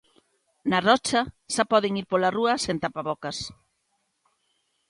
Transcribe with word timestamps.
Na 0.69 0.79
Rocha 0.87 1.21
xa 1.53 1.63
poden 1.71 1.93
ir 2.01 2.05
pola 2.11 2.33
rúa 2.37 2.53
sen 2.65 2.77
tapabocas. 2.83 3.37